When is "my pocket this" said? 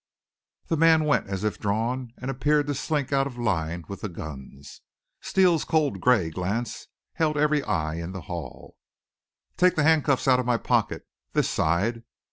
10.47-11.51